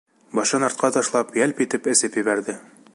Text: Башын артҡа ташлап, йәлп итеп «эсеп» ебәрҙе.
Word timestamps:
Башын 0.37 0.65
артҡа 0.67 0.89
ташлап, 0.95 1.37
йәлп 1.41 1.63
итеп 1.67 1.91
«эсеп» 1.93 2.21
ебәрҙе. 2.23 2.59